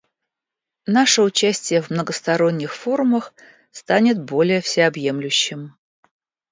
Наше 0.87 1.21
участие 1.21 1.79
в 1.79 1.91
многосторонних 1.91 2.73
форумах 2.75 3.35
станет 3.69 4.19
более 4.19 4.59
всеобъемлющим. 4.59 5.77